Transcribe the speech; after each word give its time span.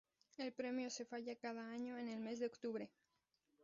El 0.37 0.51
premio 0.51 0.89
se 0.89 1.05
falla 1.05 1.35
cada 1.35 1.69
año 1.69 1.95
en 1.99 2.07
el 2.07 2.19
mes 2.21 2.39
de 2.39 2.47
octubre. 2.47 2.89